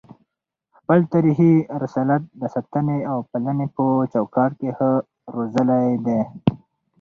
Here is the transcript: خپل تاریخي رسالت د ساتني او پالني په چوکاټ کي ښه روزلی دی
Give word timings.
خپل 0.77 0.99
تاریخي 1.13 1.53
رسالت 1.83 2.21
د 2.39 2.43
ساتني 2.55 2.99
او 3.11 3.17
پالني 3.29 3.67
په 3.75 3.85
چوکاټ 4.13 4.51
کي 4.59 4.69
ښه 4.77 4.89
روزلی 5.33 5.87
دی 6.05 6.19